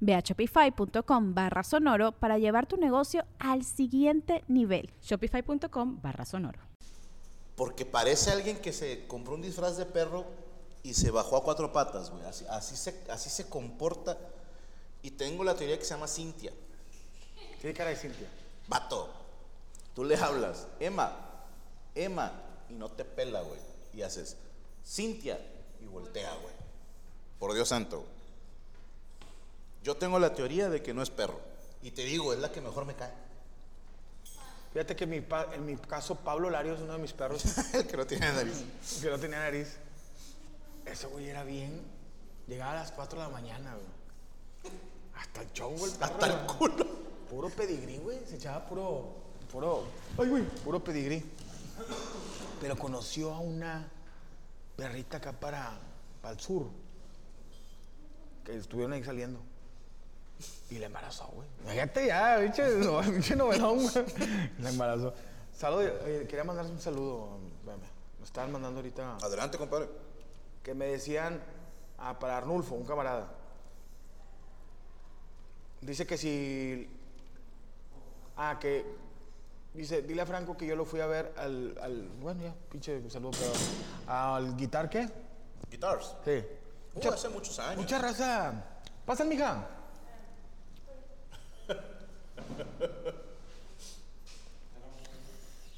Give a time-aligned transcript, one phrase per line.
[0.00, 4.90] Ve a shopify.com barra sonoro para llevar tu negocio al siguiente nivel.
[5.02, 6.60] Shopify.com barra sonoro.
[7.56, 10.24] Porque parece alguien que se compró un disfraz de perro
[10.82, 12.24] y se bajó a cuatro patas, güey.
[12.24, 14.16] Así, así, se, así se comporta.
[15.02, 16.52] Y tengo la teoría que se llama Cintia.
[17.60, 18.28] ¿Qué cara de Cintia?
[18.68, 19.08] Vato,
[19.94, 21.12] tú le hablas, Emma,
[21.94, 22.32] Emma,
[22.68, 23.60] y no te pela, güey.
[23.92, 24.36] Y haces,
[24.84, 25.40] Cintia,
[25.80, 26.54] y voltea, güey.
[27.38, 28.04] Por Dios santo.
[29.82, 31.40] Yo tengo la teoría de que no es perro.
[31.82, 33.12] Y te digo, es la que mejor me cae.
[34.72, 37.42] Fíjate que mi pa- en mi caso Pablo Lario es uno de mis perros
[37.74, 38.64] El que no tiene nariz.
[39.00, 39.76] que no tenía nariz.
[40.84, 41.80] Ese güey era bien.
[42.46, 44.72] Llegaba a las 4 de la mañana, güey.
[45.16, 46.12] Hasta el chongo el perro.
[46.14, 46.56] Hasta el güey.
[46.58, 46.86] culo.
[47.30, 48.18] Puro pedigrí, güey.
[48.26, 49.14] Se echaba puro.
[49.50, 49.84] Puro.
[50.18, 50.42] Ay, güey.
[50.42, 51.24] Puro pedigrí.
[52.60, 53.88] Pero conoció a una
[54.76, 55.78] perrita acá para,
[56.20, 56.66] para el sur.
[58.44, 59.40] Que estuvieron ahí saliendo.
[60.70, 61.48] Y la embarazó, güey.
[61.66, 64.04] Fíjate ya, pinche, no, pinche novelón, güey.
[64.60, 65.14] La embarazó.
[65.56, 67.38] Salud, oye, quería mandarles un saludo.
[68.18, 69.88] Me estaban mandando ahorita Adelante, compadre.
[70.62, 71.40] que me decían
[71.98, 73.28] ah, para Arnulfo, un camarada.
[75.80, 76.88] Dice que si.
[78.36, 78.84] Ah, que.
[79.74, 81.78] Dice, dile a Franco que yo lo fui a ver al.
[81.80, 83.52] al- bueno, ya, pinche saludo, pero.
[84.06, 85.08] ¿Al guitar qué?
[85.70, 86.14] Guitars.
[86.24, 86.44] Sí.
[86.94, 87.76] Uh, hace muchos años.
[87.82, 88.52] Mucha raza.
[89.06, 89.66] Pasan, mija.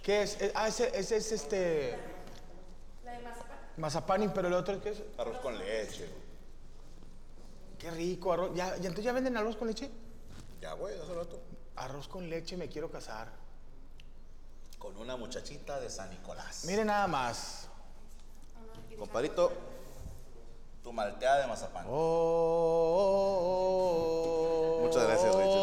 [0.03, 0.41] ¿Qué es?
[0.41, 1.99] Eh, Ah, ese, ese es este.
[3.05, 3.59] La de mazapán.
[3.77, 5.03] Mazapán, pero el otro, ¿qué es?
[5.19, 6.09] Arroz con leche.
[7.79, 8.51] Qué rico, arroz.
[8.55, 9.91] ¿Ya, ya, entonces ya venden arroz con leche?
[10.61, 11.41] Ya, güey, hace rato.
[11.77, 13.29] Arroz con leche, me quiero casar.
[14.79, 16.65] Con una muchachita de San Nicolás.
[16.67, 17.69] Mire nada más.
[18.99, 19.53] Compadrito,
[20.83, 21.87] tu malteada de mazapán.
[21.89, 21.93] Oh,
[23.41, 23.47] oh,
[24.79, 25.60] oh, Muchas gracias, Rachel.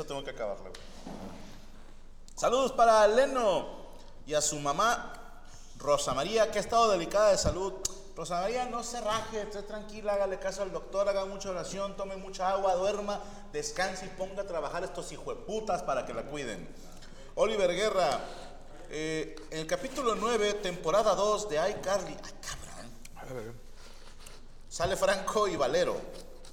[0.00, 0.34] Empiezo tengo que.
[2.34, 3.66] Saludos para Leno
[4.26, 5.42] y a su mamá
[5.78, 7.72] Rosa María, que ha estado delicada de salud.
[8.14, 12.16] Rosa María, no se raje, esté tranquila, hágale caso al doctor, haga mucha oración, tome
[12.16, 13.20] mucha agua, duerma,
[13.52, 16.66] descanse y ponga a trabajar estos hijueputas para que la cuiden.
[17.34, 18.20] Oliver Guerra,
[18.88, 22.16] eh, en el capítulo 9, temporada 2 de iCarly.
[22.22, 23.60] Ay, cabrón.
[24.68, 25.96] Sale Franco y Valero.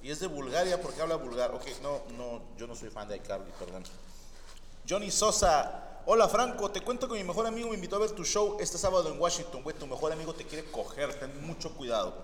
[0.04, 1.52] Y es de Bulgaria porque habla vulgar.
[1.52, 3.82] Ok, no, no, yo no soy fan de iCarly, perdón.
[4.86, 6.02] Johnny Sosa.
[6.04, 8.76] Hola Franco, te cuento que mi mejor amigo me invitó a ver tu show este
[8.76, 9.62] sábado en Washington.
[9.62, 12.22] Güey, tu mejor amigo te quiere coger, ten mucho cuidado.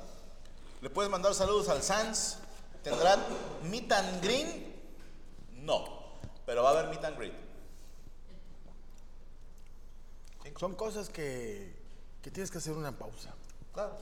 [0.82, 2.36] ¿Le puedes mandar saludos al Sans?
[2.82, 3.18] ¿Tendrán
[3.62, 4.76] meet and green?
[5.54, 7.32] No, pero va a haber meet and greet.
[10.58, 11.74] Son cosas que,
[12.20, 13.32] que tienes que hacer una pausa.
[13.72, 13.96] Claro.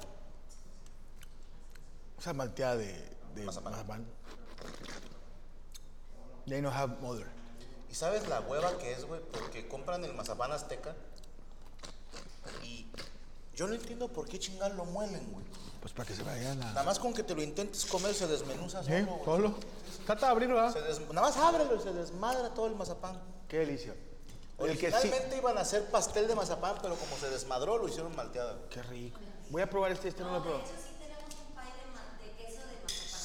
[2.19, 3.72] O sea, malteada de, de Mazapán.
[3.72, 4.06] mazapán.
[6.47, 7.26] They don't have mother.
[7.91, 9.21] ¿Y sabes la hueva que es, güey?
[9.32, 10.94] Porque compran el mazapán azteca
[12.65, 12.87] y
[13.54, 15.44] yo no entiendo por qué chingar lo muelen, güey.
[15.81, 16.66] Pues para que se vaya la...
[16.66, 19.05] Nada más con que te lo intentes comer se desmenuza ¿Eh?
[19.05, 19.25] solo, güey.
[19.25, 19.55] ¿Solo?
[20.06, 23.20] Trata de abrirlo, des- Nada más ábrelo y se desmadra todo el mazapán.
[23.49, 23.94] Qué delicia.
[24.58, 24.96] El que sí...
[24.96, 28.58] Originalmente iban a hacer pastel de mazapán, pero como se desmadró, lo hicieron malteada.
[28.70, 29.20] Qué rico.
[29.50, 30.64] Voy a probar este, este no lo he probado.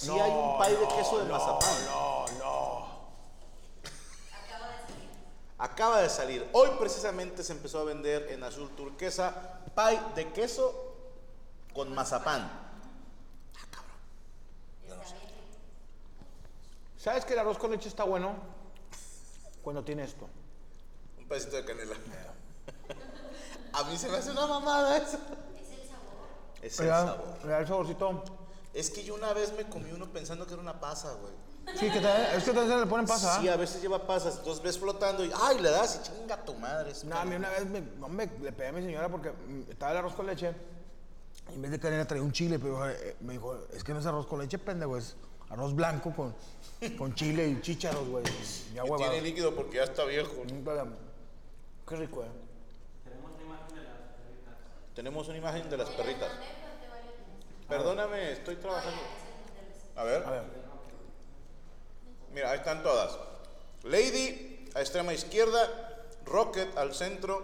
[0.04, 1.86] Sí hay un pay de queso de mazapán.
[1.86, 2.84] No, no.
[5.58, 6.48] Acaba de salir.
[6.54, 10.74] Hoy precisamente se empezó a vender en Azul Turquesa pay de queso
[11.74, 12.42] con mazapán.
[13.56, 13.96] Ah, cabrón.
[14.90, 15.16] Yo no sé.
[16.98, 18.36] ¿Sabes que el arroz con leche está bueno?
[19.64, 20.28] Cuando tiene esto.
[21.18, 21.96] Un pedacito de canela.
[23.74, 25.18] A mí se me hace una mamada eso.
[26.62, 27.38] Es el Le da- sabor.
[27.44, 28.24] Le da el saborcito.
[28.74, 31.34] Es que yo una vez me comí uno pensando que era una pasa, güey.
[31.78, 33.40] Sí, que te- es que también le ponen pasa.
[33.40, 33.54] Sí, ¿ah?
[33.54, 35.60] a veces lleva pasas, entonces ves flotando y ¡ay!
[35.62, 36.92] le das y chinga tu madre.
[37.06, 39.32] No, a mí una vez me, hombre, le pegué a mi señora porque
[39.70, 40.54] estaba el arroz con leche.
[41.52, 44.00] Y en vez de querer traía un chile, pero eh, me dijo, es que no
[44.00, 45.16] es arroz con leche, pendejo, es
[45.50, 46.36] arroz blanco con,
[46.98, 48.24] con chile y chícharos, güey.
[48.74, 48.98] Ya Y huevado.
[49.12, 50.32] tiene líquido porque ya está viejo.
[51.88, 52.28] Qué rico, eh.
[54.96, 56.30] Tenemos una imagen de las perritas.
[57.68, 59.02] Perdóname, estoy trabajando.
[59.96, 60.24] A ver.
[60.24, 60.44] A ver.
[62.34, 63.18] Mira, ahí están todas.
[63.84, 65.70] Lady a extrema izquierda,
[66.26, 67.44] Rocket al centro,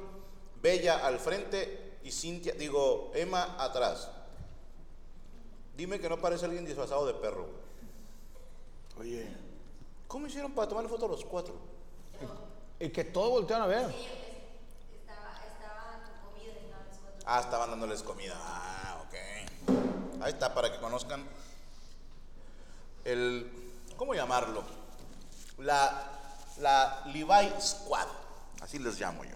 [0.62, 4.10] Bella al frente y Cintia, digo, Emma atrás.
[5.76, 7.48] Dime que no parece alguien disfrazado de perro.
[9.00, 9.28] Oye.
[10.08, 11.54] ¿Cómo hicieron para tomarle foto a los cuatro?
[12.80, 13.94] Y que todos voltean a ver.
[17.26, 18.36] Ah, estaban dándoles comida.
[18.36, 19.79] Ah, ok.
[20.22, 21.26] Ahí está, para que conozcan
[23.06, 23.50] el,
[23.96, 24.64] ¿cómo llamarlo?
[25.60, 26.20] La,
[26.60, 28.08] la Levi Squad.
[28.62, 29.36] Así les llamo yo.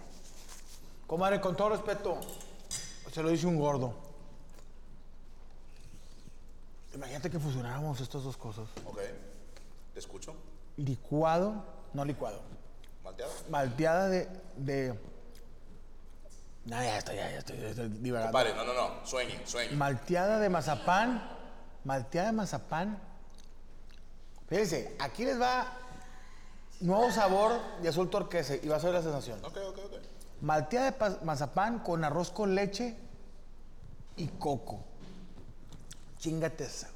[1.06, 2.20] Comadre, con todo respeto,
[3.12, 3.94] se lo dice un gordo.
[6.94, 8.68] Imagínate que fusionáramos estas dos cosas.
[8.86, 8.98] Ok.
[9.92, 10.34] ¿Te escucho?
[10.76, 12.40] Licuado, no licuado.
[13.02, 13.32] ¿Malteado?
[13.50, 14.28] Malteada de.
[14.56, 14.98] de...
[16.66, 18.32] No, ya está, ya, estoy, ya estoy divagando.
[18.32, 19.06] Compadre, no, no, no.
[19.06, 19.76] Sueñe, sueñe.
[19.76, 21.22] Malteada de mazapán.
[21.84, 22.98] Malteada de mazapán.
[24.48, 25.66] Fíjense, aquí les va
[26.80, 27.52] nuevo sabor
[27.82, 29.38] de azul turquesa y va a ser la sensación.
[29.44, 29.92] Ok, ok, ok.
[30.40, 32.96] Malteada de mazapán con arroz con leche
[34.16, 34.84] y coco.
[36.18, 36.88] Chingate esa.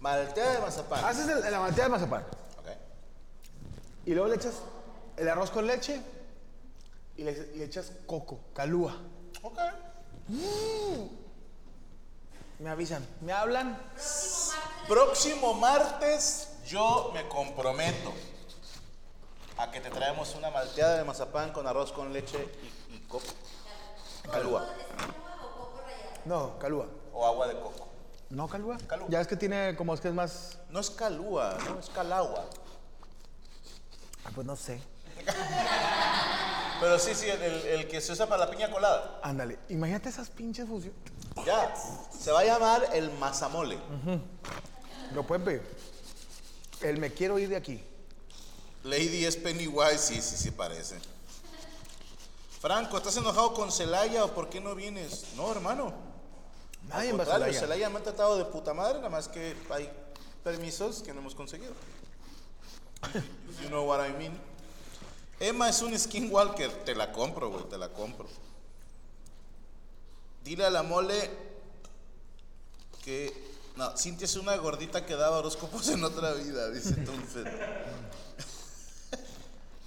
[0.00, 1.04] Malteada de mazapán.
[1.04, 2.68] Haces el- la malteada de mazapán Ok.
[4.04, 4.54] y luego le echas
[5.16, 6.02] el arroz con leche
[7.16, 8.96] y le, le echas coco, calúa.
[9.42, 9.58] Ok.
[12.58, 13.78] Me avisan, me hablan.
[14.88, 18.12] Próximo martes yo me comprometo
[19.58, 22.48] a que te traemos una malteada de mazapán con arroz con leche
[22.90, 23.24] y, y coco.
[24.30, 24.66] Calúa.
[26.24, 26.86] No, calúa.
[27.12, 27.88] O agua de coco.
[28.30, 28.76] ¿No calúa?
[28.88, 29.06] Calúa.
[29.08, 30.58] Ya es que tiene como es que es más.
[30.70, 32.46] No es calúa, no es calagua.
[34.24, 34.80] Ah, pues no sé.
[36.80, 39.20] Pero sí, sí, el, el que se usa para la piña colada.
[39.22, 40.98] Ándale, imagínate esas pinches fusiones.
[41.44, 41.74] Ya.
[42.18, 43.78] Se va a llamar el mazamole.
[45.14, 45.62] Lo pueden pedir.
[46.82, 47.82] El me quiero ir de aquí.
[48.84, 50.98] Lady es Pennywise, sí, sí, sí parece.
[52.60, 55.26] Franco, ¿estás enojado con Celaya o por qué no vienes?
[55.36, 55.92] No, hermano.
[56.88, 57.60] Nadie Al va a contrario, Celaya.
[57.60, 59.90] Celaya me ha tratado de puta madre, nada más que hay
[60.44, 61.72] permisos que no hemos conseguido.
[63.62, 64.38] You know what I mean.
[65.38, 68.26] Emma es un skinwalker, te la compro, güey, te la compro.
[70.44, 71.30] Dile a la mole
[73.04, 73.46] que...
[73.76, 77.46] No, Cintia es una gordita que daba horóscopos en otra vida, dice entonces.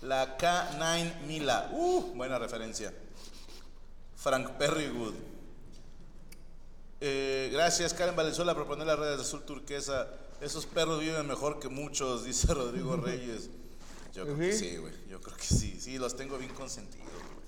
[0.04, 1.70] La K9 Mila.
[1.72, 2.94] Uh, buena referencia.
[4.16, 5.16] Frank Perrywood.
[7.02, 10.08] Eh, gracias, Karen Valenzuela, por poner las redes de azul turquesa.
[10.42, 13.50] Esos perros viven mejor que muchos, dice Rodrigo Reyes.
[14.14, 14.78] Yo creo que ¿Sí?
[14.78, 14.94] güey.
[15.08, 15.80] Yo creo que sí.
[15.80, 17.48] Sí, los tengo bien consentidos, güey.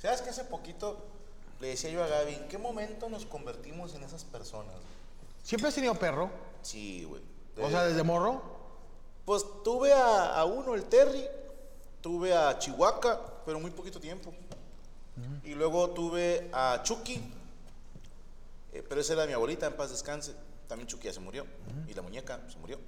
[0.00, 0.98] ¿Sabes que hace poquito
[1.60, 4.74] le decía yo a Gaby, ¿en qué momento nos convertimos en esas personas?
[5.44, 6.28] ¿Siempre has tenido perro?
[6.62, 7.22] Sí, güey.
[7.60, 8.42] O sea, desde morro.
[9.24, 11.24] pues tuve a, a uno, el Terry,
[12.00, 14.32] tuve a Chihuahua, pero muy poquito tiempo.
[15.44, 17.22] Y luego tuve a Chucky,
[18.72, 20.34] eh, pero esa era mi abuelita, en paz descanse.
[20.66, 21.46] También Chucky ya se murió,
[21.86, 22.78] y la muñeca se murió.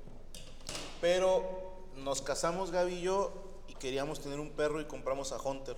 [1.00, 1.63] Pero
[1.96, 3.32] nos casamos Gaby y yo
[3.68, 5.76] y queríamos tener un perro y compramos a Hunter.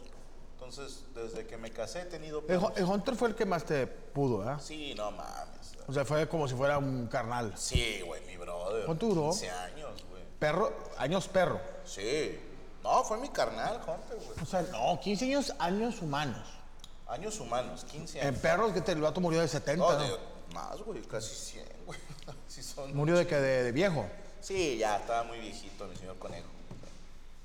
[0.54, 2.72] Entonces, desde que me casé he tenido perros.
[2.76, 4.56] El Hunter fue el que más te pudo, ¿eh?
[4.60, 5.74] Sí, no mames.
[5.86, 7.52] O sea, fue como si fuera un carnal.
[7.56, 8.84] Sí, güey, mi brother.
[8.86, 9.30] ¿Cuánto duró?
[9.30, 10.22] 15 años, güey.
[10.38, 11.60] Perro, años perro.
[11.84, 12.40] Sí.
[12.82, 14.40] No, fue mi carnal, Hunter, güey.
[14.42, 16.46] O sea, no, 15 años, años humanos.
[17.08, 18.40] Años humanos, 15 En años.
[18.40, 19.98] perros, que te, el vato murió de 70, No, ¿no?
[20.02, 20.18] de-
[20.54, 21.98] más, güey, casi 100, güey.
[22.48, 22.96] Son.
[22.96, 24.06] Murió de que de, de viejo.
[24.46, 26.46] Sí, ya estaba muy viejito mi señor conejo.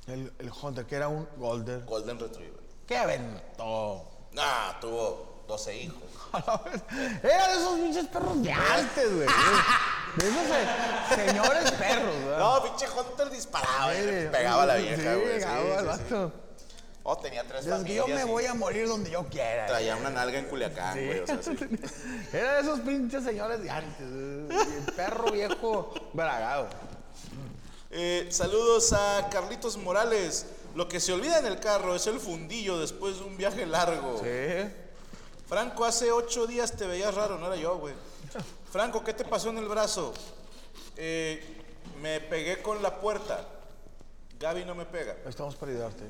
[0.05, 1.84] El, el Hunter, que era un Golden.
[1.88, 2.60] Golden Retriever.
[2.88, 4.05] ¿Qué aventó?
[4.34, 6.03] Nah, tuvo 12 hijos.
[7.24, 9.27] Era de esos pinches perros de antes, güey.
[10.15, 12.38] De esos eh, señores perros, ¿verdad?
[12.39, 15.25] No, pinche Hunter disparaba, y le pegaba a la vieja, güey.
[15.25, 16.31] Sí, pegaba al vato.
[17.03, 18.25] Oh, tenía tres Desde que yo familias.
[18.27, 19.65] me voy a morir donde yo quiera.
[19.65, 21.05] Traía una nalga en Culiacán, Sí.
[21.08, 21.20] güey.
[21.22, 21.58] O sea, sí.
[22.31, 24.08] Era de esos pinches señores de antes.
[24.08, 24.60] güey.
[24.88, 26.67] El perro viejo bragado.
[27.93, 30.45] Eh, saludos a Carlitos Morales.
[30.75, 34.21] Lo que se olvida en el carro es el fundillo después de un viaje largo.
[34.24, 34.71] Sí.
[35.45, 37.93] Franco, hace ocho días te veías raro, no era yo, güey.
[38.71, 40.13] Franco, ¿qué te pasó en el brazo?
[40.95, 41.43] Eh,
[42.01, 43.45] me pegué con la puerta.
[44.39, 45.17] Gaby no me pega.
[45.27, 46.05] Estamos para ayudarte.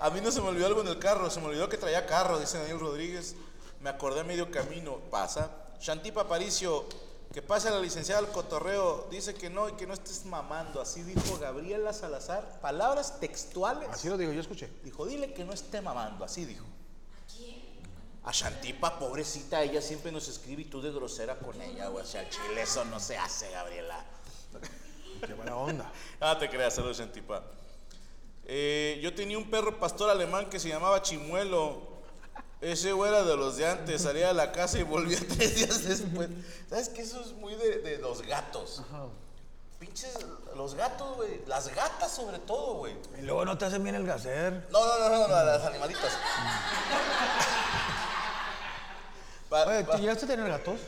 [0.00, 2.06] A mí no se me olvidó algo en el carro, se me olvidó que traía
[2.06, 3.36] carro, dice Daniel Rodríguez.
[3.80, 5.50] Me acordé a medio camino, pasa.
[5.80, 6.86] Shantipa Paricio,
[7.32, 10.80] que pasa la licenciada al cotorreo, dice que no y que no estés mamando.
[10.80, 13.88] Así dijo Gabriela Salazar, palabras textuales.
[13.88, 14.68] Así lo digo, yo escuché.
[14.82, 16.66] Dijo, dile que no esté mamando, así dijo.
[18.22, 22.04] ¿A Shantipa, pobrecita, ella siempre nos escribe y tú de grosera con ella, güey.
[22.04, 24.04] O sea, chile eso no se hace, Gabriela.
[25.26, 25.92] Qué buena onda.
[26.20, 27.42] Ah, te creas, saludos, Shantipa.
[28.44, 31.89] Eh, yo tenía un perro pastor alemán que se llamaba Chimuelo.
[32.60, 35.82] Ese güey era de los de antes, salía de la casa y volvía tres días
[35.84, 36.28] después.
[36.68, 37.00] ¿Sabes qué?
[37.02, 38.82] Eso es muy de, de los gatos.
[39.78, 40.14] Pinches,
[40.54, 41.40] los gatos, güey.
[41.46, 42.94] Las gatas sobre todo, güey.
[43.18, 44.68] Y luego no te hacen bien el gaser.
[44.70, 46.12] No, no, no, no, no, las animalitas.
[49.48, 50.78] Pa- Oye, pa- ¿tú llegaste a tener gatos?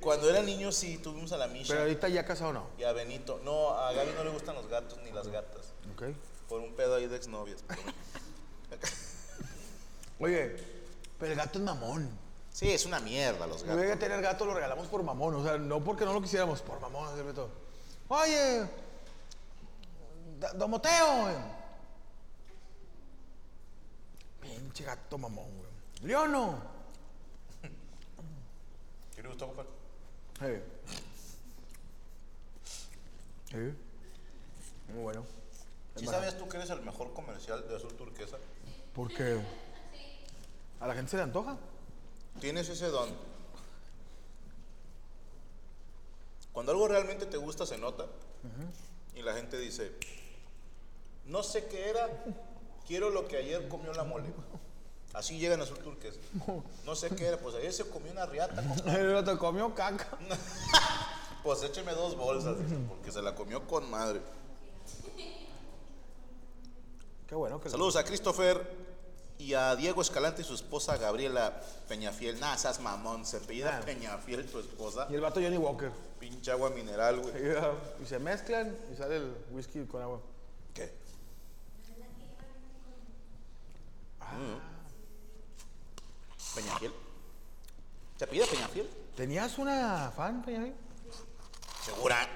[0.00, 2.66] cuando era niño sí tuvimos a la Misha Pero ahorita ya casado no.
[2.78, 3.40] y a Benito.
[3.42, 5.72] No, a Gaby no le gustan los gatos ni las gatas.
[5.94, 6.02] Ok.
[6.46, 7.64] Por un pedo ahí de exnovias.
[10.20, 10.56] Oye,
[11.18, 12.10] pero el gato es mamón.
[12.52, 13.78] Sí, es una mierda los Si gatos.
[13.80, 15.34] hubiera que tener gato, lo regalamos por mamón.
[15.34, 17.08] O sea, no porque no lo quisiéramos, por mamón.
[17.12, 17.50] así, Beto.
[18.08, 18.68] Oye,
[20.56, 21.22] Domoteo.
[21.22, 21.34] güey.
[24.40, 25.70] Pinche gato mamón, güey.
[26.02, 26.58] Leono.
[29.16, 29.70] ¿Qué le gustó, compadre?
[30.40, 30.62] Sí.
[33.50, 33.74] Sí.
[34.92, 35.24] Muy bueno.
[35.96, 38.36] ¿Sí sabías tú que eres el mejor comercial de azul turquesa?
[38.94, 39.40] Porque
[40.80, 41.56] a la gente se le antoja.
[42.40, 43.08] Tienes ese don.
[46.52, 48.06] Cuando algo realmente te gusta se nota
[49.14, 49.92] y la gente dice,
[51.26, 52.08] no sé qué era,
[52.86, 54.32] quiero lo que ayer comió la mole.
[55.12, 56.18] Así llegan a azul turquesa.
[56.84, 58.62] No sé qué era, pues ayer se comió una riata.
[58.86, 60.18] El otro comió caca.
[61.44, 62.56] Pues écheme dos bolsas,
[62.88, 64.22] porque se la comió con madre.
[67.28, 68.83] Qué bueno que Saludos a Christopher
[69.44, 72.40] y a Diego Escalante y su esposa Gabriela Peñafiel.
[72.40, 73.84] Nah, seas mamón, se apellida Ah.
[73.84, 75.06] Peñafiel tu esposa.
[75.10, 75.92] Y el vato Johnny Walker.
[76.18, 77.34] Pinche agua mineral, güey.
[78.02, 80.20] Y se mezclan y sale el whisky con agua.
[80.72, 80.94] ¿Qué?
[84.32, 84.58] Mm.
[86.54, 86.92] Peñafiel.
[88.18, 88.88] ¿Se pide Peñafiel?
[89.14, 90.72] ¿Tenías una fan, Peña?
[91.84, 92.26] ¿Segura?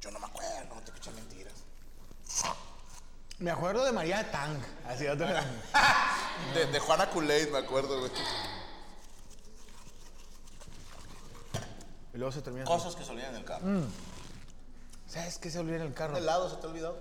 [0.00, 1.54] Yo no me acuerdo, no te escuché mentiras.
[3.38, 4.58] Me acuerdo de María Tang.
[4.88, 5.44] Así otra.
[6.54, 8.10] De, de Juana Kool-Aid me acuerdo, güey.
[12.16, 12.64] y luego se termina.
[12.64, 13.66] Cosas que se olvidan en el carro.
[15.06, 16.14] ¿Sabes qué se olvida en el carro?
[16.16, 16.98] ¿Un helado se te ha olvidado?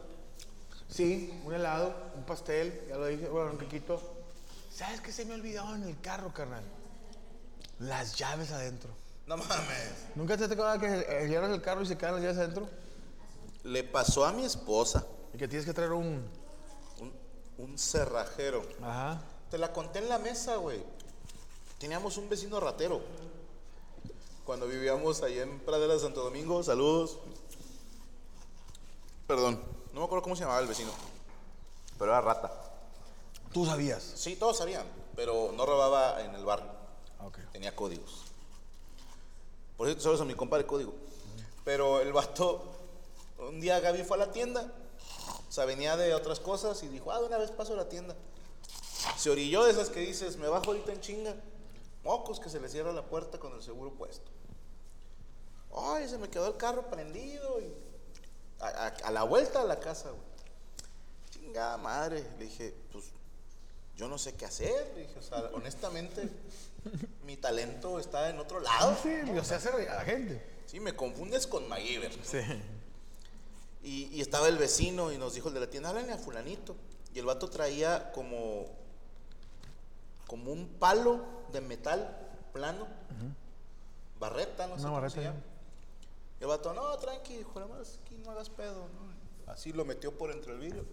[0.89, 4.01] Sí, un helado, un pastel, ya lo dije, bueno, un riquito.
[4.73, 6.63] ¿Sabes qué se me olvidó en el carro, carnal?
[7.79, 8.89] Las llaves adentro.
[9.25, 10.05] No mames.
[10.15, 10.87] ¿Nunca te ha tocado que
[11.27, 12.69] llegas el carro y se quedan las llaves adentro?
[13.63, 16.25] Le pasó a mi esposa Y que tienes que traer un.
[17.01, 17.13] un,
[17.57, 18.61] un cerrajero.
[18.81, 19.21] Ajá.
[19.51, 20.81] Te la conté en la mesa, güey.
[21.77, 23.01] Teníamos un vecino ratero.
[24.45, 27.17] Cuando vivíamos allá en Pradera de Santo Domingo, saludos.
[29.27, 29.61] Perdón,
[29.91, 30.91] no me acuerdo cómo se llamaba el vecino.
[31.99, 32.53] Pero era rata.
[33.51, 34.03] Tú sabías.
[34.15, 34.87] Sí, todos sabían,
[35.17, 36.71] pero no robaba en el barrio.
[37.19, 37.39] Ok.
[37.51, 38.23] Tenía códigos.
[39.75, 40.93] Por cierto, saludos a mi compadre código.
[41.65, 42.63] Pero el vato,
[43.39, 44.71] un día Gaby fue a la tienda,
[45.47, 47.89] o sea, venía de otras cosas y dijo, ah, de una vez paso a la
[47.89, 48.15] tienda.
[49.17, 51.35] Se orilló de esas que dices, me bajo ahorita en chinga.
[52.03, 54.29] Mocos que se le cierra la puerta con el seguro puesto.
[55.75, 57.73] Ay, se me quedó el carro prendido y
[58.59, 60.21] a, a- a la vuelta a la casa, güey.
[61.31, 62.25] Chingada madre.
[62.39, 63.05] Le dije, pues
[63.95, 64.91] yo no sé qué hacer.
[64.95, 66.29] Le dije, o sea, honestamente,
[67.25, 68.95] mi talento está en otro lado.
[69.03, 70.45] Sí, o sea, hace reír a la gente.
[70.65, 72.11] Sí, me confundes con MacGyver.
[72.23, 72.39] Sí.
[73.85, 76.75] Y, y estaba el vecino y nos dijo el de la tienda, háblenle a fulanito.
[77.13, 78.65] Y el vato traía como,
[80.27, 81.23] como un palo
[81.53, 82.87] de metal plano,
[84.19, 85.39] barreta, no sé cómo barreta, se llama.
[86.39, 88.87] Y el vato, no, tranqui, dijo, nada más aquí no hagas pedo.
[88.87, 89.51] ¿no?
[89.51, 90.85] Así lo metió por entre el vidrio.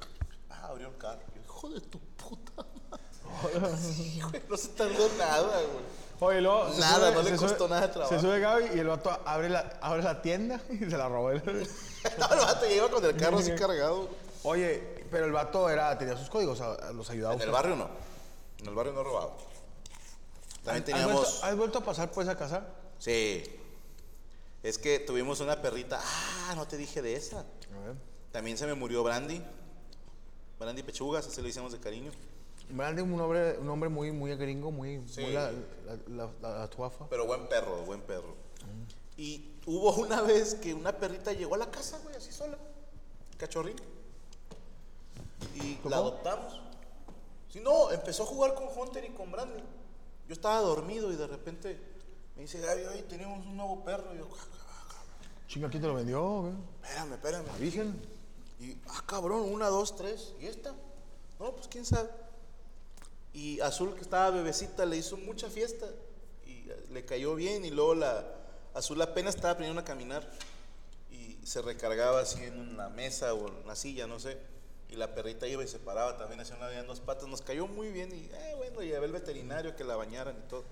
[0.50, 1.22] Ah, abrió el carro.
[1.34, 4.42] Yo, hijo de tu puta madre.
[4.49, 5.84] No se tardó nada, güey.
[6.25, 6.69] Oye, luego.
[6.79, 8.14] Nada, sube- no le costó sube- nada de trabajo.
[8.14, 11.31] Se sube Gaby y el vato abre la, abre la tienda y se la robó.
[12.19, 14.09] No, el vato lleva con el carro así cargado.
[14.45, 16.61] Oye, pero el vato era, tenía sus códigos,
[16.95, 17.35] los ayudaba.
[17.35, 17.88] En el barrio no.
[18.61, 19.33] En el barrio no robaba.
[20.64, 21.14] También ¿Has teníamos.
[21.23, 22.67] vuelto, ¿Has vuelto a pasar por esa casa?
[22.99, 23.43] Sí.
[24.62, 26.00] Es que tuvimos una perrita.
[26.02, 27.41] Ah, no te dije de esa.
[27.41, 27.97] A ver.
[28.31, 29.43] También se me murió Brandy.
[30.59, 32.12] Brandy Pechugas, así le hicimos de cariño.
[32.73, 35.21] Brandy un hombre, un hombre muy, muy gringo, muy, Sí.
[35.23, 37.07] muy la, la, la, la- la tuafa.
[37.09, 38.35] Pero buen perro, buen perro.
[39.17, 42.57] Y hubo una vez que una perrita llegó a la casa, güey, así sola.
[43.38, 43.76] Cachorrín.
[45.55, 46.61] Y la adoptamos.
[47.50, 49.62] Sí, no, empezó a jugar con Hunter y con Brandy.
[50.29, 51.79] Yo estaba dormido y de repente
[52.37, 54.14] me dice, Gaby, hoy tenemos un nuevo perro.
[54.14, 55.02] Y yo, "Ah,
[55.49, 56.41] Chinga, ¿quién te lo vendió?
[56.43, 56.55] güey?
[56.83, 57.47] espérame, espérame.
[57.47, 58.02] ¿La Virgen?
[58.61, 60.33] Y, ah, cabrón, una, dos, tres.
[60.41, 60.73] ¿Y esta?
[61.38, 62.09] No, pues quién sabe.
[63.35, 65.87] Y Azul, que estaba bebecita, le hizo mucha fiesta.
[66.47, 67.65] Y eh, le cayó bien.
[67.65, 68.25] Y luego la
[68.75, 70.29] Azul apenas estaba aprendiendo a caminar.
[71.11, 74.37] Y se recargaba así en una mesa o en una silla, no sé.
[74.91, 77.27] Y la perrita iba y se paraba también, hacía una vida en dos patas.
[77.29, 78.12] Nos cayó muy bien.
[78.12, 80.65] Y eh, bueno, llevé al veterinario que la bañaran y todo.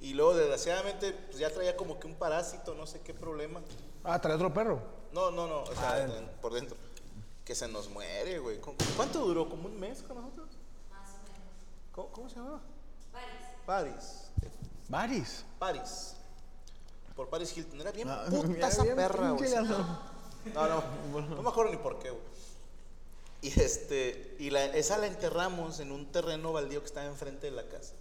[0.00, 3.60] Y luego, desgraciadamente, pues ya traía como que un parásito, no sé qué problema.
[4.02, 4.80] Ah, trae otro perro.
[5.12, 6.76] No, no, no, o sea, Ah, por dentro.
[7.44, 8.58] Que se nos muere, güey.
[8.60, 9.48] ¿Cu- ¿Cuánto duró?
[9.48, 10.48] ¿Como un mes con nosotros?
[12.00, 12.60] ¿Cómo, cómo se llamaba?
[13.12, 13.44] Paris.
[13.66, 14.24] Baris.
[14.88, 15.44] Paris.
[15.58, 16.14] Paris.
[17.14, 17.80] Por Paris Hilton.
[17.80, 19.66] Era bien Ah, puta mira, esa bien perra, pinche güey.
[20.54, 20.82] No, no,
[21.20, 22.22] no me acuerdo ni por qué, güey.
[23.42, 27.52] Y este, y la, esa la enterramos en un terreno baldío que estaba enfrente de
[27.52, 27.92] la casa.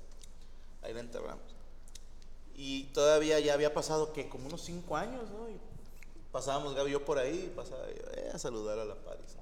[0.82, 1.44] Ahí la enterramos.
[2.56, 5.50] Y todavía ya había pasado que como unos cinco años, ¿no?
[5.50, 5.60] Y
[6.32, 9.36] pasábamos Gaby y yo por ahí, pasaba yo, eh, a saludar a la Paris.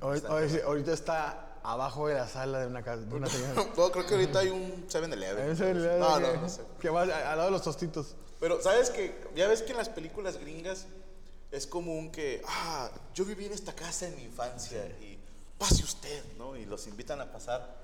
[0.00, 0.14] ¿no?
[0.16, 3.02] Yo, ah, ahorita está abajo de la sala de una casa.
[3.02, 3.64] De una señora.
[3.76, 5.50] No, creo que ahorita hay un 7-Eleven.
[5.50, 6.62] Ahí se le- No, no, no sé.
[6.80, 8.14] Que va al lado de los tostitos.
[8.40, 10.86] Pero, ¿sabes que Ya ves que en las películas gringas
[11.50, 15.18] es común que, ah, yo viví en esta casa en mi infancia y
[15.58, 16.56] pase usted, ¿no?
[16.56, 17.78] Y los invitan a pasar.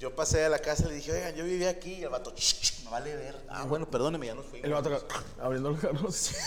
[0.00, 2.34] Yo pasé a la casa y le dije, oigan, yo vivía aquí y el vato,
[2.34, 3.46] "Ch, ch, me vale ver.
[3.48, 4.64] Ah, bueno, perdóneme, ya nos fuimos.
[4.66, 4.90] El vato
[5.40, 6.30] abriendo los carros.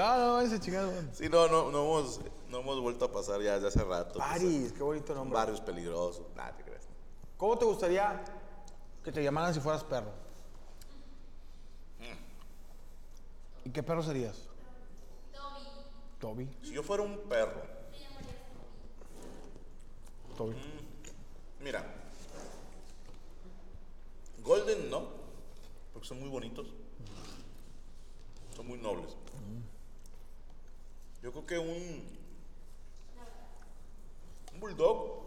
[0.00, 0.92] ah, no, ese chingado.
[1.12, 4.14] Sí, no, no, no hemos, no hemos vuelto a pasar ya desde hace rato.
[4.14, 5.36] pues, Paris, qué bonito nombre.
[5.36, 6.26] barrios peligrosos.
[6.34, 6.88] Nada, te crees.
[7.36, 8.24] ¿Cómo te gustaría
[9.02, 10.12] que te llamaran si fueras perro?
[13.64, 14.48] ¿Y qué perro serías?
[15.32, 16.44] Toby.
[16.44, 16.56] Toby.
[16.62, 17.62] Si yo fuera un perro,
[20.36, 20.56] Toby.
[21.60, 21.84] mira,
[24.42, 25.06] Golden no,
[25.92, 26.66] porque son muy bonitos.
[28.56, 29.16] Son muy nobles.
[31.22, 32.02] Yo creo que un.
[34.54, 35.22] Un bulldog.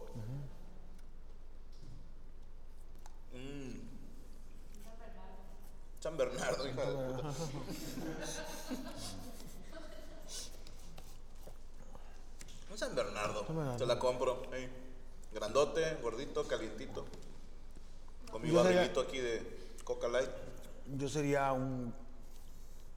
[3.33, 3.89] Un.
[5.99, 7.29] San Bernardo, hija de puta.
[12.69, 13.45] Un San Bernardo.
[13.77, 14.43] Te la compro.
[15.33, 17.05] Grandote, gordito, calientito.
[18.29, 20.29] Con mi barriguito aquí de Coca Light.
[20.97, 21.93] Yo sería un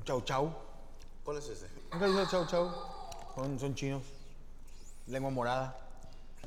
[0.04, 0.67] chau chau.
[1.28, 1.66] ¿Cuál es ese?
[1.92, 2.70] ¿Nunca chau chau?
[3.34, 4.02] Son, son chinos.
[5.08, 5.78] Lengua morada.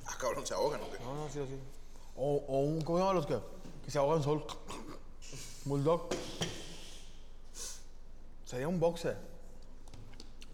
[0.07, 0.97] Ah, cabrón, se ahogan, ¿o qué?
[1.03, 1.59] No, no, sí, sí.
[2.15, 3.37] O, o un, ¿cómo se llaman los que,
[3.85, 4.43] que se ahogan sol?
[5.65, 6.09] Bulldog.
[8.43, 9.19] Sería un boxer.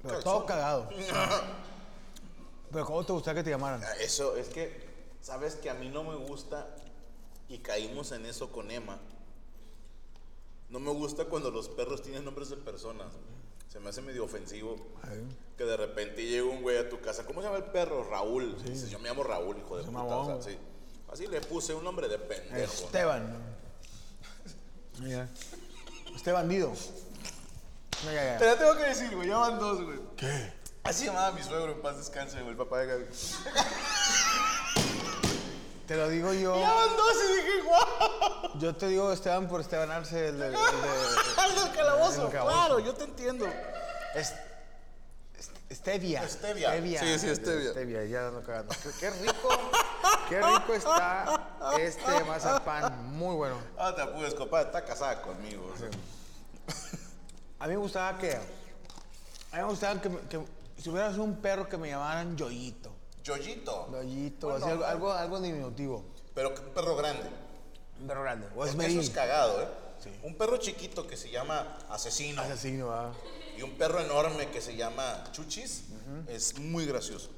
[0.01, 0.33] Pero Calzón.
[0.33, 0.89] todo cagado.
[2.73, 3.81] Pero ¿cómo te gustaría que te llamaran?
[3.81, 4.89] Ah, Eso, es que,
[5.21, 6.75] sabes que a mí no me gusta,
[7.47, 8.99] y caímos en eso con Emma.
[10.69, 13.13] No me gusta cuando los perros tienen nombres de personas.
[13.71, 14.77] Se me hace medio ofensivo
[15.58, 17.25] que de repente llega un güey a tu casa.
[17.25, 18.03] ¿Cómo se llama el perro?
[18.10, 18.56] Raúl.
[18.63, 20.03] Dices, yo me llamo Raúl, hijo de Se puta.
[20.03, 20.58] o sea, sí.
[21.12, 22.56] Así le puse un nombre de pendejo.
[22.56, 22.86] ¿no?
[22.86, 23.58] Esteban.
[25.03, 25.30] Ya.
[26.15, 26.73] Este bandido.
[28.06, 28.38] Ya, ya, ya.
[28.38, 29.99] Te la tengo que decir, güey, ya van dos, güey.
[30.15, 30.53] ¿Qué?
[30.84, 33.06] Así llamaba mi suegro en paz descanse, güey, el papá de Gaby.
[35.88, 36.60] Te lo digo yo.
[36.60, 38.60] Ya van dos y dije, guau.
[38.60, 40.47] Yo te digo Esteban por Esteban Arce, el de.
[40.47, 40.58] el de-
[41.38, 42.26] ¡Al del calabozo!
[42.26, 42.56] El calabozo.
[42.58, 43.45] Claro, yo te entiendo.
[44.13, 44.34] Es-
[45.38, 46.28] es- Stevia.
[46.28, 47.00] Stevia.
[47.00, 47.71] Sí, sí, stevia.
[47.71, 48.73] Stevia, ya no cagando.
[48.84, 49.50] Qué, qué rico,
[50.30, 53.06] qué rico está este mazapán.
[53.15, 53.56] Muy bueno.
[53.78, 55.73] Ah, te apures, compadre, está casada conmigo.
[57.60, 58.34] A mí me gustaba que.
[58.36, 60.39] A mí me gustaba que, que
[60.82, 62.87] si hubieras un perro que me llamaran Yoyito.
[63.27, 63.89] Yoyito.
[63.91, 66.03] Yoyito, Bueno, así, algo, algo, algo diminutivo.
[66.33, 67.23] Pero un perro grande.
[68.01, 68.47] Un perro grande.
[68.47, 69.67] O Porque Eso es cagado, ¿eh?
[70.23, 73.11] Un perro chiquito que se llama Asesino Asesino, ¿verdad?
[73.57, 75.85] y un perro enorme que se llama Chuchis
[76.27, 77.29] es muy gracioso.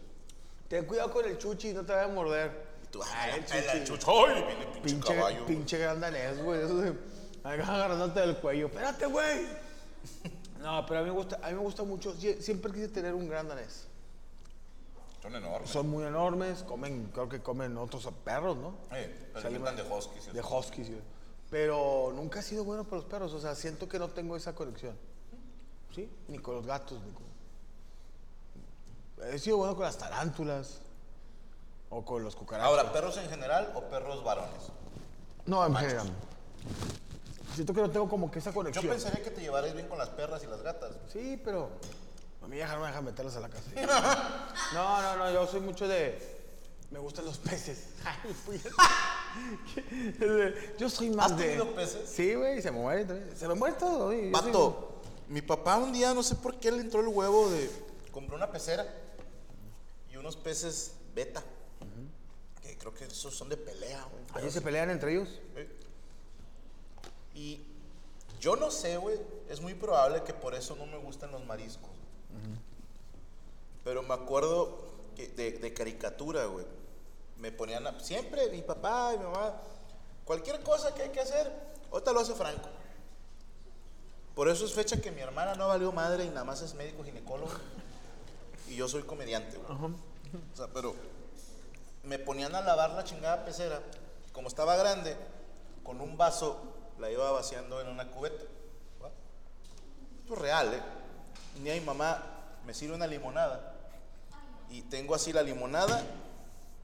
[0.68, 2.52] Ten cuidado con el chuchi, no te vaya a morder.
[2.84, 3.40] Y tú, Ay, ah, el
[3.74, 4.04] el chuchi.
[4.06, 4.06] chuchi.
[4.12, 5.46] ¡Ay, viene pinche, Pinche, caballo!
[5.48, 6.62] pinche gran danés, güey.
[6.62, 6.94] Eso de.
[7.44, 8.68] Agarrándote del cuello.
[8.68, 9.48] Espérate, güey.
[10.60, 12.14] No, pero a mí me gusta, a mí me gusta mucho.
[12.14, 13.88] sie- Siempre quise tener un gran danés.
[15.22, 15.70] Son enormes.
[15.70, 18.76] Son muy enormes, comen, creo que comen otros perros, ¿no?
[18.92, 20.28] Eh, se Se alimentan de huskies.
[20.28, 20.88] y De huskies.
[20.88, 21.02] sí.
[21.50, 23.34] Pero nunca he sido bueno para los perros.
[23.34, 24.96] O sea, siento que no tengo esa conexión.
[25.96, 26.08] ¿Sí?
[26.28, 27.24] Ni con los gatos, ni con.
[29.34, 30.80] He sido bueno con las tarántulas.
[31.90, 32.70] O con los cucarachas.
[32.70, 34.72] Ahora, ¿perros en general o perros varones?
[35.48, 36.08] no, en general.
[37.56, 38.88] Siento que no tengo como que esa Yo conexión.
[38.88, 40.92] pensaría que te llevarías bien con las perras y las gatas.
[41.12, 41.70] Sí, pero
[42.42, 43.70] a mi vieja no me deja meterlas a la casa.
[44.74, 46.38] No, no, no, yo soy mucho de...
[46.92, 47.86] Me gustan los peces.
[48.06, 48.60] Ay, fui-
[50.80, 51.44] Yo soy más ¿Has de...
[51.46, 52.10] tenido peces?
[52.10, 53.38] Sí, güey, se me muere también.
[53.38, 54.32] Se me muere todo, güey.
[54.32, 54.94] Yo soy- Pato,
[55.28, 57.70] mi papá un día, no sé por qué le entró el huevo de.
[58.12, 58.88] Compró una pecera
[60.12, 61.44] y unos peces beta.
[62.64, 64.24] Que creo que esos son de pelea, güey.
[64.34, 65.30] ¿Allí se pelean entre ellos?
[67.36, 67.62] Y
[68.40, 69.20] yo no sé, güey.
[69.48, 71.90] Es muy probable que por eso no me gustan los mariscos.
[73.84, 74.78] Pero me acuerdo
[75.16, 76.66] que de, de caricatura, güey.
[77.38, 79.54] Me ponían a- siempre mi papá y mi mamá.
[80.26, 81.52] Cualquier cosa que hay que hacer,
[81.92, 82.70] ahorita lo hace Franco.
[84.36, 87.04] Por eso es fecha que mi hermana no valió madre y nada más es médico
[87.04, 87.52] ginecólogo.
[88.68, 89.94] Y yo soy comediante, güey.
[90.54, 90.94] O sea, pero
[92.04, 93.82] me ponían a lavar la chingada pecera.
[94.32, 95.18] Como estaba grande,
[95.84, 96.62] con un vaso
[97.00, 98.44] la iba vaciando en una cubeta.
[99.04, 99.10] ¿va?
[100.22, 100.82] Esto es real, ¿eh?
[101.56, 102.24] Día mi mamá
[102.66, 103.74] me sirve una limonada.
[104.70, 106.04] Y tengo así la limonada.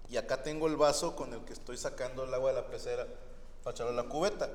[0.09, 3.05] Y acá tengo el vaso con el que estoy sacando el agua de la pecera
[3.63, 4.49] para echarlo a la cubeta.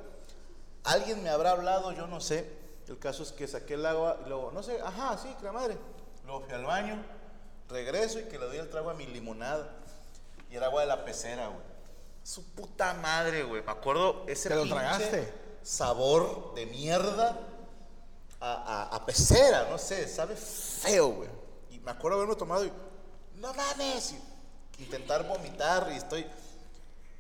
[0.85, 2.49] Alguien me habrá hablado, yo no sé.
[2.89, 5.53] El caso es que saqué el agua y luego, no sé, ajá, sí, que la
[5.53, 5.77] madre.
[6.25, 7.03] Luego fui al baño,
[7.69, 9.69] regreso y que le doy el trago a mi limonada.
[10.51, 11.61] Y era agua de la pecera, güey.
[12.23, 13.63] Su puta madre, güey.
[13.63, 15.33] Me acuerdo ese ¿Te lo tragaste?
[15.63, 17.39] sabor de mierda
[18.41, 21.29] a, a- a pecera, no sé, sabe feo, güey.
[21.71, 22.73] Y me acuerdo haberme tomado y,
[23.37, 24.15] no mames,
[24.79, 26.27] y intentar vomitar y estoy...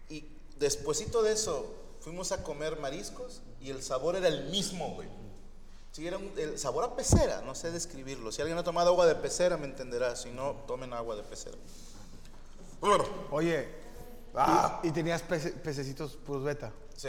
[0.08, 0.24] Y
[0.56, 5.08] despuesito de eso, fuimos a comer mariscos y el sabor era el mismo, güey.
[5.92, 8.30] Sí, era un- el sabor a pecera, no sé describirlo.
[8.32, 11.56] Si alguien ha tomado agua de pecera me entenderá, si no, tomen agua de pecera.
[13.30, 13.68] Oye,
[14.34, 14.80] Ah.
[14.84, 16.72] y, y tenías pece- pececitos puros beta.
[16.96, 17.08] sí.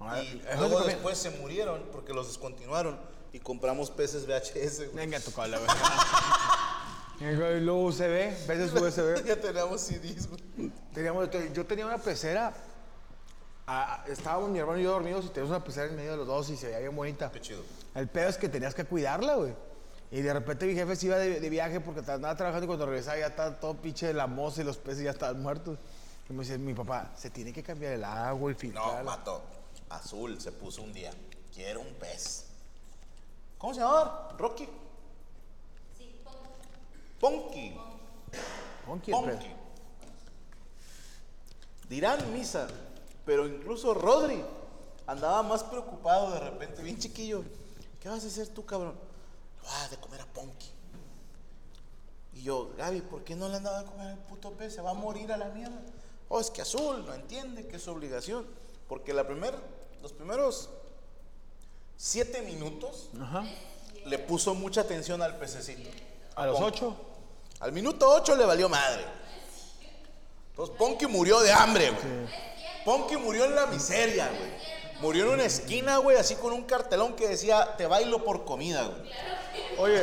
[0.00, 2.98] Ah, Y luego después se murieron porque los descontinuaron
[3.32, 4.90] y compramos peces VHS, güey.
[4.94, 5.70] Venga, tu cola, güey.
[7.20, 9.24] Y luego USB, peces USB.
[9.26, 10.70] ya teníamos CDs, güey.
[10.94, 12.54] Teníamos, yo tenía una pecera.
[13.66, 16.26] ah, estábamos mi hermano y yo dormidos y teníamos una pecera en medio de los
[16.28, 17.30] dos y se veía bien bonita.
[17.32, 17.62] Qué chido.
[17.96, 19.52] El pedo es que tenías que cuidarla, güey.
[20.12, 22.86] Y de repente mi jefe se iba de, de viaje porque andaba trabajando y cuando
[22.86, 25.76] regresaba ya estaba todo pinche la moza y los peces ya estaban muertos.
[26.30, 29.02] Y me dice mi papá, se tiene que cambiar el agua y No, filtrarla.
[29.02, 29.42] mato.
[29.90, 31.10] Azul se puso un día.
[31.52, 32.44] Quiero un pez.
[33.58, 34.28] ¿Cómo se llama?
[34.38, 34.68] ¿Rocky?
[35.96, 36.20] Sí,
[37.20, 37.76] Ponky.
[38.86, 39.10] Ponky.
[39.10, 39.54] Ponky.
[41.88, 42.68] Dirán misa,
[43.24, 44.44] pero incluso Rodri
[45.06, 47.42] andaba más preocupado de repente, bien chiquillo.
[48.00, 48.94] ¿Qué vas a hacer tú, cabrón?
[49.64, 50.70] Vas a de comer a Ponky.
[52.34, 54.74] Y yo, Gaby, ¿por qué no le andaba a comer al puto pez?
[54.74, 55.80] Se va a morir a la mierda.
[56.28, 58.46] Oh, es que azul, no entiende que es su obligación.
[58.86, 59.54] Porque la primer,
[60.02, 60.70] los primeros
[61.98, 63.44] siete minutos Ajá.
[64.06, 65.90] le puso mucha atención al pececito.
[66.36, 66.96] A los ocho.
[67.60, 69.04] Al minuto 8 le valió madre.
[70.50, 72.28] Entonces Ponky murió de hambre, güey.
[72.84, 74.78] Ponky murió en la miseria, güey.
[75.00, 78.84] Murió en una esquina, güey, así con un cartelón que decía, te bailo por comida,
[78.84, 79.10] güey.
[79.78, 80.02] Oye,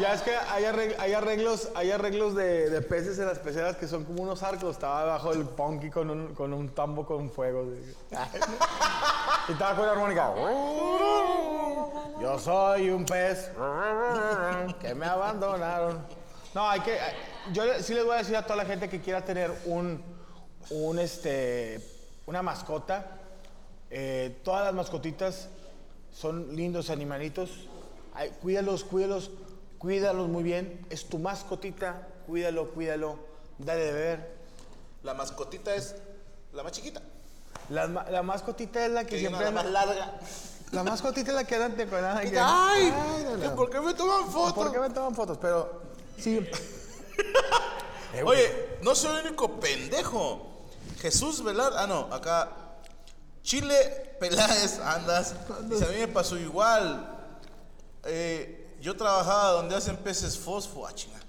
[0.00, 3.86] ya es que hay, arreg- hay arreglos, hay arreglos de, peces en las peceras que
[3.86, 4.72] son como unos arcos.
[4.74, 7.64] Estaba abajo del ponky con un, con un tambo con fuego.
[9.48, 10.32] y estaba con la armónica.
[12.20, 13.50] Yo soy un pez
[14.80, 16.04] que me abandonaron.
[16.54, 16.98] No, hay que.
[17.52, 20.02] Yo sí les voy a decir a toda la gente que quiera tener un,
[20.70, 21.80] un este,
[22.26, 23.06] una mascota.
[23.90, 25.48] eh, todas las mascotitas
[26.12, 27.68] son lindos animalitos.
[28.14, 29.30] Ay, cuídalos, cuídalos,
[29.78, 30.86] cuídalos muy bien.
[30.90, 33.18] Es tu mascotita, cuídalo, cuídalo,
[33.58, 34.36] dale de beber.
[35.02, 35.94] La mascotita es
[36.52, 37.00] la más chiquita.
[37.68, 40.18] La, ma- la mascotita es la que Que siempre la más larga.
[40.72, 42.92] La mascotita es la que anda con que- ¡Ay!
[43.56, 44.52] ¿Por qué me toman fotos?
[44.54, 45.38] ¿Por qué me toman fotos?
[45.40, 45.82] Pero
[46.18, 46.40] sí.
[48.14, 50.66] Eh, Oye, no soy el único pendejo.
[51.00, 52.50] Jesús Velar, ah no, acá.
[53.42, 55.34] Chile Peláez, andas.
[55.62, 57.21] Dice, a mí me pasó igual.
[58.04, 61.20] Eh, yo trabajaba donde hacen peces fosfo, ah, chinga.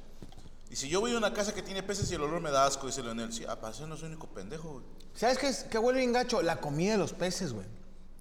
[0.69, 2.65] Y si yo voy a una casa que tiene peces y el olor me da
[2.65, 3.31] asco, dice Leonel.
[3.31, 4.85] Sí, ah, para eso no soy el único pendejo, güey.
[5.13, 6.41] ¿Sabes qué, es, qué huele bien gacho?
[6.41, 7.67] La comida de los peces, güey.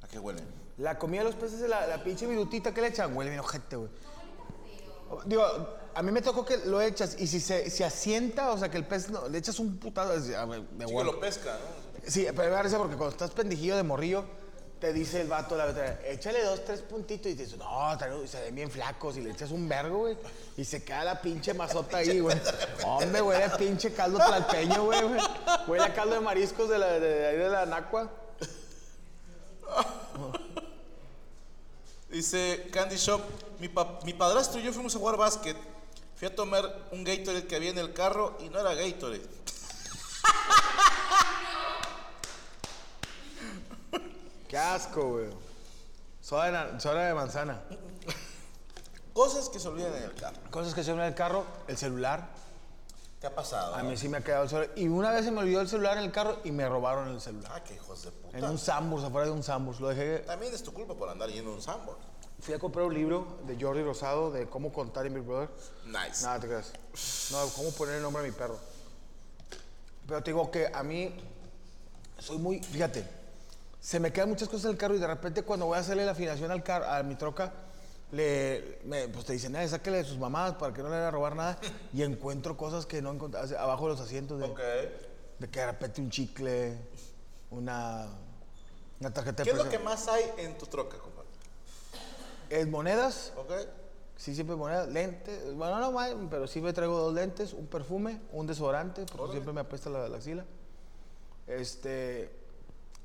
[0.02, 0.44] ¿A qué huelen?
[0.76, 3.76] La comida de los peces, la, la pinche virutita que le echan, huele bien ojete,
[3.76, 3.90] güey.
[5.26, 5.44] Digo,
[5.94, 8.78] a mí me tocó que lo echas y si se, se asienta, o sea, que
[8.78, 11.52] el pez no, le echas un putado, es- a ver, de Sí que lo pesca,
[11.58, 12.10] ¿no?
[12.10, 14.24] Sí, pero me risa porque cuando estás pendejillo de morrillo,
[14.82, 18.40] te dice el vato de la veterinaria, échale dos, tres puntitos y dices, no, se
[18.40, 20.18] ven bien flacos y le echas un vergo, güey.
[20.56, 22.36] Y se queda la pinche mazota ahí, güey.
[22.84, 25.00] Hombre, huele a pinche caldo tlalpeño, güey.
[25.02, 25.20] güey.
[25.68, 28.10] Huele a caldo de mariscos de, la, de, de ahí de la Nacua.
[32.10, 33.22] Dice Candy Shop,
[33.60, 35.56] mi, pa- mi padrastro y yo fuimos a jugar básquet.
[36.16, 39.22] Fui a tomar un Gatorade que había en el carro y no era Gatorade.
[44.52, 45.30] Qué asco, güey.
[46.20, 47.62] Soda de, na- soda de manzana.
[49.14, 50.36] Cosas que se olvidan en el carro.
[50.50, 52.28] Cosas que se ven en el carro, el celular.
[53.18, 53.74] ¿Qué ha pasado?
[53.74, 54.70] A mí sí me ha quedado el celular.
[54.76, 57.18] Y una vez se me olvidó el celular en el carro y me robaron el
[57.22, 57.50] celular.
[57.54, 58.36] Ah, qué hijos de puta.
[58.36, 59.80] En un Sambors, afuera de un Sambors.
[59.80, 60.18] Lo dejé.
[60.18, 61.96] También es tu culpa por andar yendo a un Sambor.
[62.40, 65.48] Fui a comprar un libro de Jordi Rosado de cómo contar en Big Brother.
[65.86, 66.26] Nice.
[66.26, 66.72] Nada, te creas.
[67.30, 68.58] No, cómo poner el nombre a mi perro.
[70.06, 71.14] Pero te digo que a mí
[72.18, 73.21] soy muy, fíjate,
[73.82, 76.06] se me quedan muchas cosas en el carro y de repente cuando voy a hacerle
[76.06, 77.52] la afinación al carro, a mi troca,
[78.12, 81.08] le, me- pues te dicen, eh, sáquele de sus mamás para que no le vaya
[81.08, 81.58] a robar nada.
[81.92, 84.38] Y encuentro cosas que no encontré abajo de los asientos.
[84.38, 84.46] De,
[85.40, 86.78] de que de repente un chicle,
[87.50, 88.06] una,
[89.00, 91.28] una tarjeta ¿Qué es de lo que más hay en tu troca, compadre?
[92.50, 93.50] Es monedas, ¿Ok?
[94.16, 95.52] Sí, siempre monedas, lentes.
[95.54, 99.52] Bueno, no más, pero sí me traigo dos lentes, un perfume, un desodorante, porque siempre
[99.52, 100.44] me apesta la, la axila.
[101.48, 102.30] Este.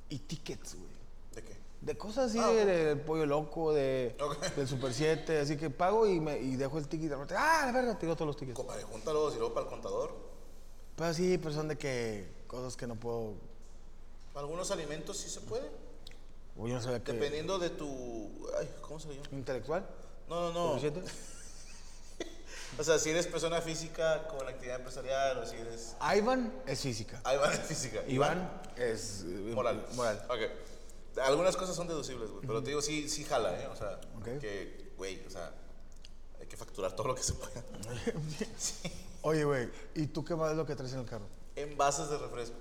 [0.09, 0.87] Y tickets, güey.
[1.35, 1.57] ¿De qué?
[1.81, 4.15] De cosas así, Ah, de- del pollo loco, de,
[4.55, 5.39] del Super 7.
[5.39, 7.97] Así que pago y, me, y dejo el ticket de ¡ah, la verga!
[7.99, 8.55] Tiro todos los tickets.
[8.55, 10.15] Compadre, júntalos y luego para el contador.
[10.95, 12.35] Pero sí, pero son de que.
[12.47, 13.33] Cosas que no puedo.
[14.35, 15.69] Algunos alimentos sí se puede.
[16.55, 17.11] Yo no sabía que.
[17.13, 17.85] Dependiendo de tu.
[18.59, 19.27] Ay, ¿cómo se llama?
[19.31, 19.85] ¿Intelectual?
[20.29, 20.79] No, no, no.
[20.79, 21.11] ¿Super 7?
[22.79, 25.95] O sea, si eres persona física con actividad empresarial o si eres.
[26.15, 27.19] Ivan es física.
[27.23, 28.03] Ahí van es física.
[28.07, 29.23] Iván es.
[29.23, 29.85] eh, Moral.
[29.95, 30.23] Moral.
[30.29, 31.19] Ok.
[31.21, 32.45] Algunas cosas son deducibles, güey.
[32.45, 33.67] Pero te digo, sí, sí jala, ¿eh?
[33.67, 33.99] O sea,
[34.39, 35.51] que, güey, o sea,
[36.39, 37.63] hay que facturar todo lo que se pueda.
[39.23, 41.25] Oye, güey, ¿y tú qué más es lo que traes en el carro?
[41.55, 42.55] Envases de refresco.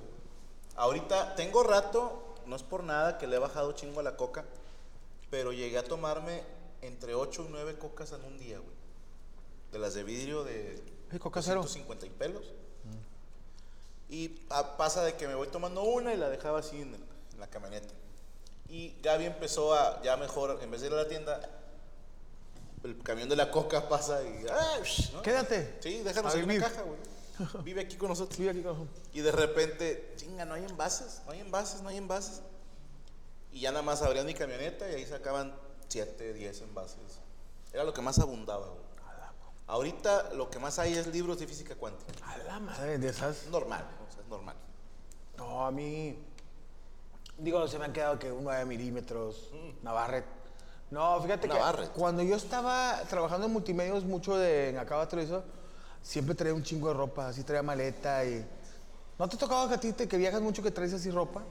[0.77, 4.45] Ahorita tengo rato, no es por nada que le he bajado chingo a la coca,
[5.31, 6.43] pero llegué a tomarme
[6.81, 8.76] entre 8 y 9 cocas en un día, güey.
[9.73, 11.63] De las de vidrio de Sí, coca cero.
[11.63, 12.45] 150 y pelos.
[14.09, 17.05] Y ah, pasa de que me voy tomando una y la dejaba así en, el-
[17.35, 17.93] en la camioneta.
[18.69, 21.41] Y Gaby empezó a, ya mejor, en vez de ir a la tienda,
[22.85, 24.47] el camión de la coca pasa y...
[24.51, 24.79] ¡ah!
[25.13, 25.23] ¿no?
[25.23, 25.77] Quédate.
[25.81, 26.63] Sí, déjanos A una vivir.
[26.63, 26.99] caja, güey.
[27.65, 28.37] Vive aquí con nosotros.
[28.37, 31.97] Sí, aquí con Y de repente, chinga, no hay envases, no hay envases, no hay
[31.97, 32.43] envases.
[33.53, 35.55] Y ya nada más abrían mi camioneta y ahí sacaban
[35.89, 36.99] 7, 10 envases.
[37.73, 38.86] Era lo que más abundaba, güey.
[39.69, 42.13] Ahorita lo que más hay es libros de física cuántica.
[42.25, 43.45] A la madre de esas.
[43.45, 44.57] Es normal, o sea, es normal.
[45.37, 46.17] No, a mí.
[47.39, 49.51] Digo, se me han quedado que un 9 milímetros,
[49.83, 50.25] Navarret.
[50.91, 51.59] No, fíjate que
[51.95, 55.43] cuando yo estaba trabajando en multimedios, mucho de en Acaba Televisor,
[56.01, 58.47] siempre traía un chingo de ropa, así traía maleta y.
[59.19, 61.43] ¿No te tocaba que a ti te, que viajas mucho que traes así ropa?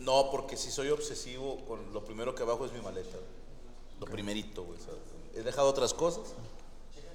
[0.00, 3.18] No, porque si soy obsesivo, con lo primero que bajo es mi maleta.
[4.00, 4.78] Lo primerito, güey.
[5.34, 6.34] he dejado otras cosas,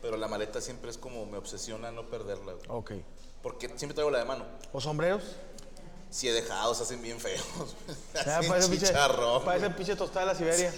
[0.01, 2.65] pero la maleta siempre es como me obsesiona no perderla, güey.
[2.69, 2.91] Ok.
[3.41, 4.45] Porque siempre traigo la de mano.
[4.73, 5.23] ¿O sombreros?
[6.09, 7.45] Si he dejado, se hacen bien feos.
[8.25, 9.43] Ya, Hacen parece chicharrón.
[9.45, 10.73] parece pinche tostada de la Siberia.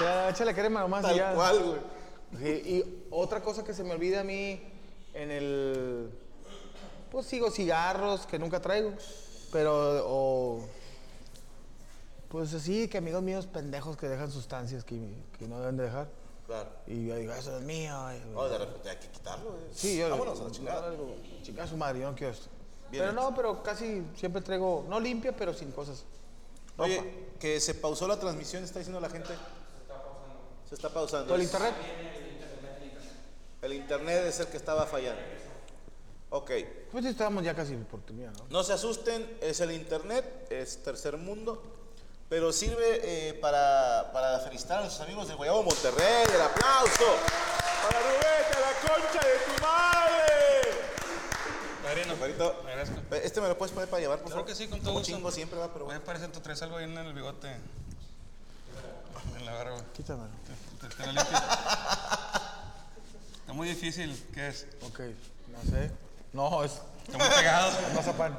[0.00, 1.34] Ya, échale crema nomás y Tal ya.
[1.34, 1.80] cual, güey.
[2.42, 4.60] Sí, y otra cosa que se me olvida a mí
[5.14, 6.10] en el.
[7.10, 8.92] Pues sigo cigarros que nunca traigo.
[9.52, 10.02] Pero.
[10.06, 10.60] O,
[12.28, 14.98] pues así, que amigos míos pendejos que dejan sustancias que,
[15.38, 16.08] que no deben de dejar.
[16.48, 16.70] Claro.
[16.86, 17.92] Y yo digo, eso es mío.
[18.32, 19.64] No, de repente hay que quitarlo, güey.
[19.70, 20.08] Sí, yo.
[20.08, 20.94] Vámonos a la chingada.
[21.42, 22.48] Chica su madre, yo no quiero esto.
[22.90, 23.20] Bien pero hecho.
[23.20, 24.86] no, pero casi siempre traigo.
[24.88, 26.04] No limpia, pero sin cosas.
[26.78, 29.34] Oye, que se pausó la transmisión, está diciendo la gente.
[30.66, 31.26] Se está pausando.
[31.26, 31.74] ¿Todo el internet?
[33.60, 35.20] El internet es el que estaba fallando.
[36.30, 36.50] Ok.
[36.90, 38.46] Pues sí, estábamos ya casi por terminar, ¿no?
[38.48, 41.62] No se asusten, es el internet, es tercer mundo,
[42.28, 46.24] pero sirve eh, para, para felicitar a nuestros amigos de Guayabo Monterrey.
[46.34, 47.16] El aplauso
[47.82, 50.18] para Rubén, a la concha de tu madre.
[51.82, 52.96] Padrino, Compadrito, agradezco.
[53.16, 54.48] Este me lo puedes poner para llevar, por Claro favor.
[54.48, 55.14] que sí, con todo Como gusto.
[55.14, 56.00] chingo siempre va, pero bueno.
[56.02, 57.48] parece tú traes algo ahí en el bigote.
[59.38, 59.80] En la barba.
[59.94, 60.28] Quítamelo.
[60.80, 61.38] Te- te lo limpio.
[63.40, 64.66] Está muy difícil, ¿qué es?
[64.82, 65.00] Ok,
[65.48, 65.90] no sé.
[66.34, 66.72] No, es
[67.08, 67.72] Está muy pegado.
[67.94, 68.38] mazapán.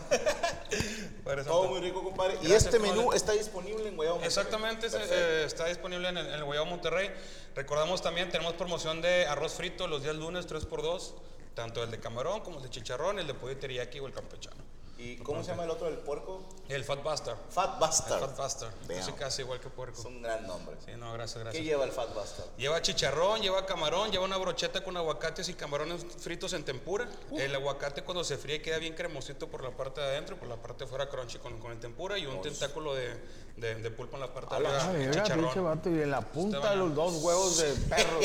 [1.23, 2.35] Padre Todo muy rico, compadre.
[2.35, 4.27] y Gracias, este menú está disponible en Guayabo Monterrey.
[4.27, 7.11] Exactamente, eh, está disponible en el, en el Guayabo Monterrey.
[7.55, 11.13] Recordamos también, tenemos promoción de arroz frito los días lunes, 3x2,
[11.55, 14.63] tanto el de camarón como el de chicharrón, el de pollo teriyaki o el campechano.
[15.01, 16.43] ¿Y cómo se llama el otro, el puerco?
[16.67, 17.33] El Fat Buster.
[17.49, 18.19] Fat El Bastard.
[18.19, 18.69] Fat Buster.
[18.85, 18.97] Damn.
[18.99, 19.97] Casi casi igual que puerco.
[19.97, 20.75] Es un gran nombre.
[20.85, 21.63] Sí, no, gracias, ¿Qué gracias.
[21.63, 22.45] lleva el Fat Bastard?
[22.57, 27.07] Lleva chicharrón, lleva camarón, lleva una brocheta con aguacates y camarones fritos en tempura.
[27.31, 30.57] El aguacate cuando se fríe queda bien cremosito por la parte de adentro, por la
[30.57, 33.17] parte de fuera crunchy con, con el tempura y un tentáculo de,
[33.55, 34.91] de, de pulpo en la parte de Ah, arriba.
[34.91, 35.63] el pinche chicharrón.
[35.63, 38.19] vato, y en la punta los dos huevos de perro.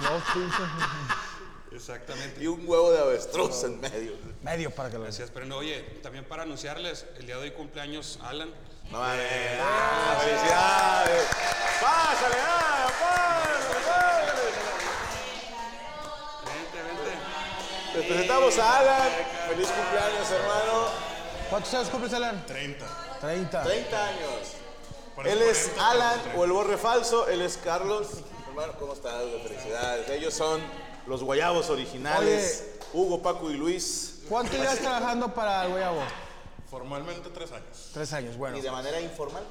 [0.00, 0.68] dos pinches.
[1.74, 2.42] Exactamente.
[2.42, 4.12] Y un huevo de avestruz en medio.
[4.42, 7.50] Medio para que lo Gracias, pero no, oye, también para anunciarles, el día de hoy
[7.52, 8.50] cumpleaños Alan.
[8.90, 9.26] No, vale.
[9.60, 11.28] Ah, ¡Felicidades!
[11.80, 12.92] ¡Pásale, Alan!
[13.00, 14.42] ¡Pásale, pásale!
[16.44, 17.98] Vente, vente.
[17.98, 19.10] Les presentamos a Alan.
[19.48, 21.12] Feliz cumpleaños, hermano.
[21.50, 22.46] ¿Cuántos años cumples, Alan?
[22.46, 22.86] 30.
[23.20, 23.62] 30.
[23.62, 24.62] 30 años.
[25.24, 28.08] Él es 40, Alan o el borre falso, él es Carlos.
[28.48, 29.22] Hermano, ¿cómo estás?
[29.46, 30.08] Felicidades.
[30.08, 30.60] Ellos son
[31.06, 32.68] los guayabos originales.
[32.92, 34.20] Hugo, Paco y Luis.
[34.28, 36.00] ¿Cuánto llevas trabajando para el guayabo?
[36.70, 38.56] Formalmente tres años, Tres años, bueno.
[38.56, 39.42] Y de manera informal.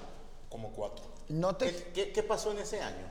[0.49, 1.05] como cuatro.
[1.29, 1.67] No te...
[1.71, 3.09] ¿Qué, qué, qué pasó en ese año?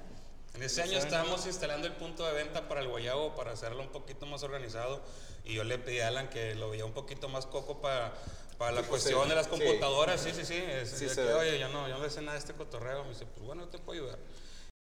[0.55, 3.89] En ese año estábamos instalando el punto de venta para el guayabo para hacerlo un
[3.91, 5.01] poquito más organizado
[5.45, 8.13] y yo le pedí a Alan que lo veía un poquito más coco para,
[8.59, 9.51] para la cuestión de las sí.
[9.53, 10.21] computadoras.
[10.21, 10.57] Sí, sí, sí.
[10.57, 11.33] Es- Sí de se que.
[11.33, 13.05] Oye, yo no, yo no le sé nada de este cotorreo.
[13.05, 14.19] Me dice, pues bueno, te puedo ayudar.